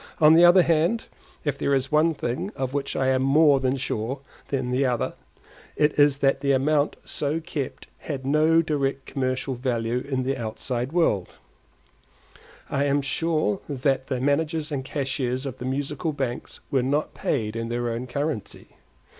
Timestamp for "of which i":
2.55-3.09